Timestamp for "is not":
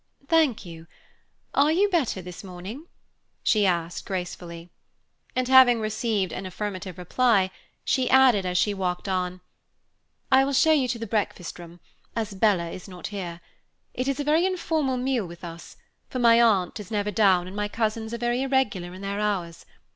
12.71-13.07